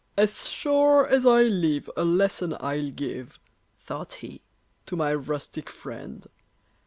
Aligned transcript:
"As 0.17 0.49
sure 0.49 1.05
as 1.07 1.27
I 1.27 1.43
live, 1.43 1.87
a 1.95 2.03
lesson 2.03 2.57
I'll 2.59 2.89
give," 2.89 3.37
Thought 3.79 4.13
he, 4.13 4.41
"to 4.87 4.95
my 4.95 5.13
rustic 5.13 5.69
friend. 5.69 6.25